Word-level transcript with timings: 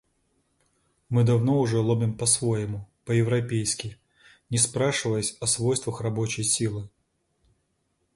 Мы 1.09 1.23
давно 1.23 1.59
уже 1.59 1.77
ломим 1.77 2.17
по-своему, 2.17 2.89
по-европейски, 3.05 3.99
не 4.49 4.57
спрашиваясь 4.57 5.37
о 5.39 5.45
свойствах 5.45 6.01
рабочей 6.01 6.41
силы. 6.41 6.89